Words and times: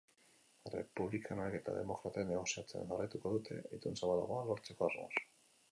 Errepublikanoek 0.69 1.57
eta 1.59 1.75
demokratek 1.81 2.27
negoziatzen 2.31 2.89
jarraituko 2.93 3.35
dute, 3.37 3.61
itun 3.81 4.03
zabalagoa 4.03 4.43
lortzeko 4.51 4.91
asmoz. 4.91 5.19